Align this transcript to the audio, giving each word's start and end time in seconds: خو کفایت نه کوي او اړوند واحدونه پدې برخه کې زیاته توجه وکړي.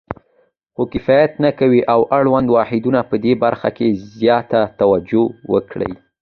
خو 0.73 0.83
کفایت 0.93 1.31
نه 1.43 1.51
کوي 1.59 1.81
او 1.93 2.01
اړوند 2.17 2.47
واحدونه 2.57 2.99
پدې 3.09 3.33
برخه 3.43 3.69
کې 3.77 3.87
زیاته 4.19 4.61
توجه 4.79 5.23
وکړي. 5.53 5.91